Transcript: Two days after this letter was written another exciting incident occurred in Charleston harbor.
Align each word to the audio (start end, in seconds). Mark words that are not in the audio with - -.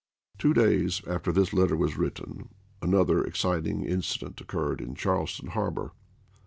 Two 0.39 0.51
days 0.55 1.03
after 1.05 1.31
this 1.31 1.53
letter 1.53 1.77
was 1.77 1.95
written 1.95 2.49
another 2.81 3.23
exciting 3.23 3.83
incident 3.83 4.41
occurred 4.41 4.81
in 4.81 4.95
Charleston 4.95 5.49
harbor. 5.49 5.93